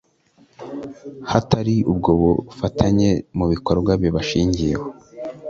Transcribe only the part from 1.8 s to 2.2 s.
ubwo